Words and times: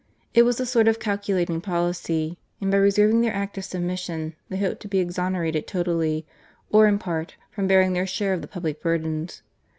It 0.33 0.41
was 0.41 0.59
a 0.59 0.65
sort 0.65 0.87
of 0.87 0.97
calculating 0.99 1.61
policy; 1.61 2.39
and 2.59 2.71
by 2.71 2.77
reserving 2.77 3.21
their 3.21 3.35
act 3.35 3.59
of 3.59 3.65
submission, 3.65 4.35
they 4.49 4.57
hoped 4.57 4.81
to 4.81 4.87
be 4.87 4.97
exonerated 4.97 5.67
totally, 5.67 6.25
or 6.71 6.87
in 6.87 6.97
part, 6.97 7.35
from 7.51 7.67
bearing 7.67 7.93
their 7.93 8.07
share 8.07 8.33
of 8.33 8.41
the 8.41 8.47
public 8.47 8.81
burdens. 8.81 9.43